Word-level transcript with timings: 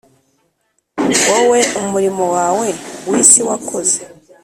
wowe 1.29 1.59
umurimo 1.81 2.25
wawe 2.35 2.67
w'isi 3.09 3.39
wakoze, 3.47 3.97